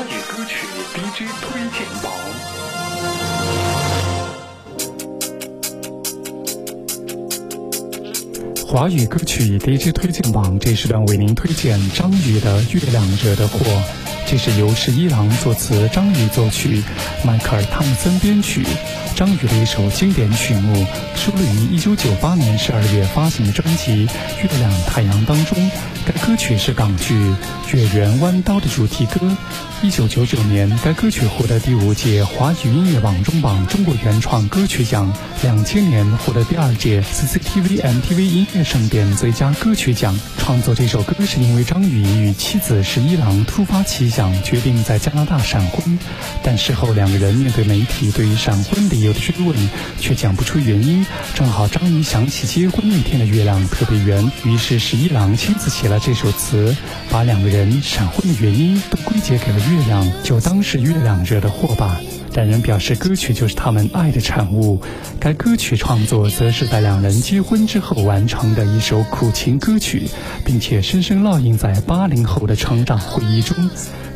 [0.00, 2.10] 华语歌曲 DJ 推荐榜。
[8.66, 13.58] 华语歌曲 DJ 推荐榜这时段为您推荐张宇的《月亮惹的祸》，
[14.26, 16.82] 这是由十一郎作词，张宇作曲，
[17.22, 18.64] 迈克尔·汤姆森编曲。
[19.14, 23.92] 张宇的一首经典曲目，收录于1998年12月发行的专辑
[24.42, 25.70] 《月亮太阳》当中。
[26.06, 27.14] 该歌曲是港剧
[27.76, 29.36] 《月圆弯刀》的主题歌。
[29.82, 35.10] 1999年，该歌曲获得第五届华语音乐榜中榜中国原创歌曲奖。
[35.42, 40.18] 2000年，获得第二届 CCTV MTV 音乐盛典最佳歌曲奖。
[40.38, 45.98] 创作这首歌是因为张宇与妻子十一郎突发奇想，决定在加拿大闪婚。
[46.42, 49.10] 但事后，两个人面对媒体对于闪婚的有。
[49.12, 49.56] 的追问，
[49.98, 51.04] 却讲不出原因。
[51.34, 56.76] 正好张仪想起结婚那天的月亮特别圆，于是十一郎亲自写了这首词，
[57.10, 62.00] 把两个人闪婚的原因都归结给了月亮，就当是月亮惹的祸吧。
[62.34, 64.80] 两人表示，歌曲就是他们爱的产物。
[65.18, 70.04] 该歌曲创作则是在两人结婚之后完成的一首苦情歌曲，
[70.44, 73.68] 并且深深烙印在八零后的成长回忆中。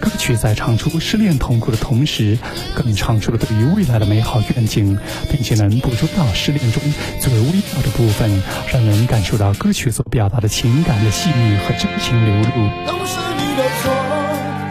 [0.00, 2.38] 歌曲在唱出失恋痛苦的同时，
[2.74, 4.98] 更唱出了对于未来的美好愿景，
[5.30, 6.82] 并且能捕捉到失恋中
[7.20, 12.50] 最微妙的部分，让人感受到歌曲所表达的情感的细腻和真情流露。
[12.86, 13.92] 都是你的错，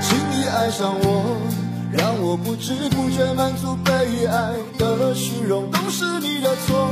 [0.02, 1.38] 轻易爱上我，
[1.92, 3.92] 让我不知不觉满足被
[4.26, 5.70] 爱的虚荣。
[5.72, 6.90] 都是你的错，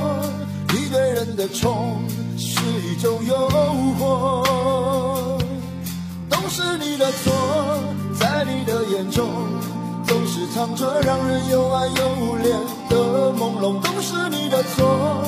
[0.70, 2.02] 你对人的宠
[2.38, 3.36] 是一种诱
[4.00, 4.57] 惑。
[10.76, 11.94] 这让人又爱又
[12.44, 12.50] 怜
[12.90, 15.22] 的朦胧，都是你的错，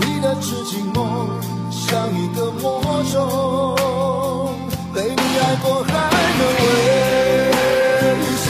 [0.00, 1.28] 你的痴情梦
[1.70, 2.80] 像一个魔
[3.12, 3.74] 咒，
[4.94, 5.92] 被你爱过还
[6.38, 6.64] 能为
[8.44, 8.46] 谁？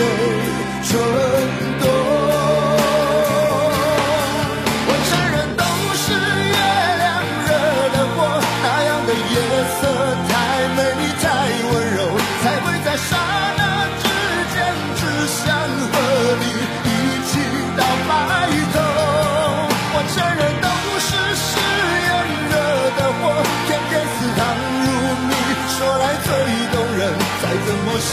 [27.66, 28.08] 怎么心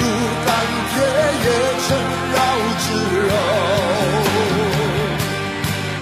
[0.00, 0.02] 如
[0.44, 0.48] 钢
[0.90, 0.94] 铁，
[1.44, 1.46] 也
[1.86, 1.88] 成
[2.34, 2.36] 绕
[2.82, 2.84] 指
[3.28, 3.30] 柔。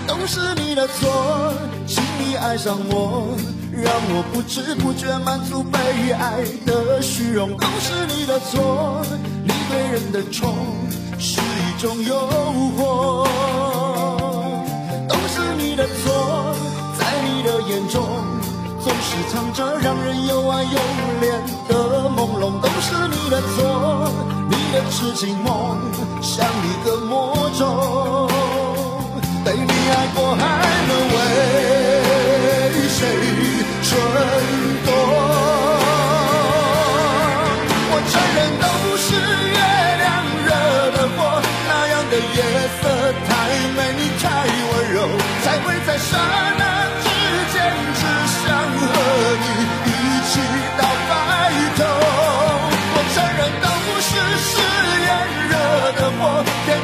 [0.06, 1.52] 都是你的错，
[1.86, 3.36] 轻易爱上我，
[3.70, 5.78] 让我不知不觉满足被
[6.12, 7.54] 爱的虚荣。
[7.58, 9.02] 都是你的错，
[9.42, 10.56] 你对人的宠
[11.18, 12.16] 是一种诱
[12.78, 13.28] 惑。
[15.06, 16.56] 都是你的错，
[16.98, 18.02] 在你的眼中
[18.82, 20.78] 总是藏着让人又爱又
[21.20, 21.24] 怜
[21.68, 22.60] 的朦胧。
[22.60, 22.94] 都是。
[23.06, 24.10] 你的错，
[24.48, 25.78] 你的痴情梦
[26.20, 28.28] 像一个魔咒，
[29.44, 30.42] 被你爱过还
[30.88, 31.16] 能为
[32.88, 32.98] 谁
[33.82, 33.90] 蠢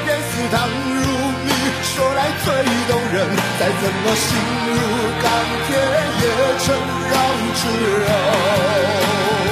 [0.05, 1.01] 便似糖如
[1.45, 1.49] 蜜，
[1.83, 2.47] 说来最
[2.89, 3.17] 动人，
[3.59, 4.27] 再怎么心
[4.67, 4.79] 如
[5.23, 5.25] 钢
[5.67, 5.69] 铁，
[6.21, 6.25] 也
[6.65, 6.67] 成
[7.11, 7.15] 绕
[7.57, 7.61] 指
[8.07, 9.50] 柔。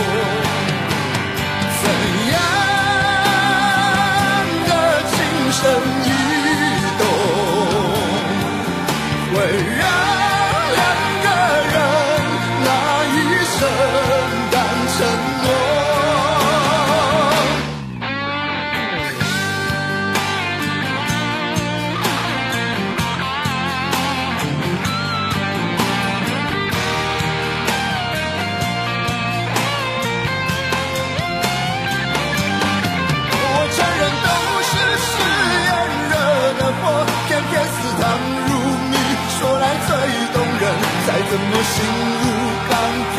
[41.30, 41.76] 怎么心
[42.22, 42.24] 如
[42.70, 42.72] 钢
[43.12, 43.16] 铁，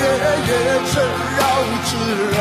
[0.48, 0.52] 也
[0.90, 0.94] 成
[1.38, 1.42] 绕
[1.86, 1.90] 指
[2.34, 2.38] 柔？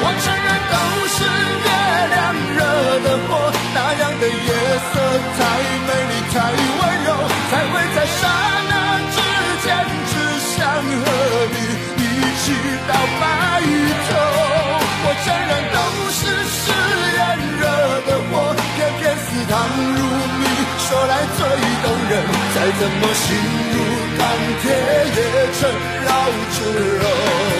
[0.00, 0.74] 我承认都
[1.12, 1.16] 是
[1.62, 1.68] 月
[2.12, 2.16] 亮
[2.56, 2.58] 惹
[3.04, 3.30] 的祸，
[3.74, 4.50] 那样的夜
[4.88, 4.92] 色
[5.36, 5.40] 太
[5.86, 6.34] 美丽，太
[6.78, 7.08] 温柔，
[7.50, 8.20] 才会在刹
[8.70, 8.72] 那
[9.12, 9.16] 之
[9.62, 9.68] 间
[10.08, 10.12] 只
[10.56, 11.04] 想和
[11.52, 11.56] 你
[12.00, 12.08] 一
[12.40, 12.44] 起
[12.88, 12.90] 到
[13.20, 13.22] 白
[22.78, 23.36] 怎么心
[23.72, 23.76] 如
[24.18, 24.20] 钢
[24.62, 24.64] 铁，
[25.16, 25.18] 也
[25.58, 25.60] 成
[26.04, 26.08] 绕
[26.50, 26.56] 指
[26.98, 27.51] 柔。